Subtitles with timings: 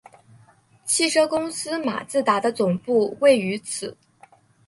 [0.83, 3.95] 汽车公司马自达的总部位于此。